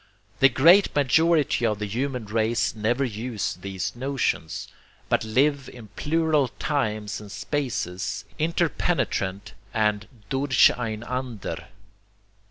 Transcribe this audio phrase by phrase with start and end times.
[0.39, 4.67] The great majority of the human race never use these notions,
[5.09, 11.67] but live in plural times and spaces, interpenetrant and DURCHEINANDER.